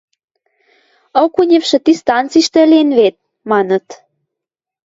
–Окуневшы 1.21 1.77
ти 1.85 1.91
станицывлӓштӹ 2.01 2.59
ӹлен 2.65 2.89
вет,– 2.97 3.15
маныт. 3.49 3.85